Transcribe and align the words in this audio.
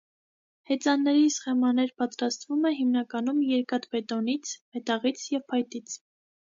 Հեծանների 0.69 1.27
սխեմաներ 1.35 1.93
պատրաստվում 2.03 2.65
Է 2.71 2.73
հիմնականում 2.81 3.45
երկաթբետոնից, 3.53 4.59
մետաղից 4.73 5.27
և 5.39 5.51
փայտից։ 5.53 6.01